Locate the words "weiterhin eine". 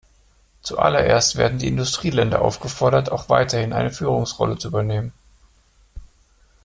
3.29-3.91